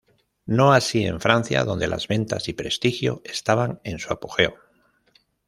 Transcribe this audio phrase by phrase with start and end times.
[0.47, 4.55] No así en Francia, donde las ventas y prestigio estaban en su apogeo.